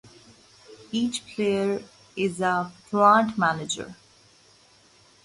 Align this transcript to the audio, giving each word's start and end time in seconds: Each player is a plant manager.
Each 0.91 1.23
player 1.35 1.79
is 2.15 2.41
a 2.41 2.71
plant 2.89 3.37
manager. 3.37 3.95